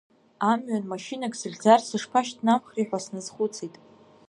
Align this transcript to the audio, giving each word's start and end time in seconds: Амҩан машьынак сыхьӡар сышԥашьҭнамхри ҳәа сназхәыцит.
Амҩан 0.51 0.83
машьынак 0.91 1.33
сыхьӡар 1.39 1.79
сышԥашьҭнамхри 1.87 2.87
ҳәа 2.87 2.99
сназхәыцит. 3.03 3.75